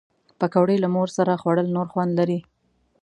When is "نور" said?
1.75-1.87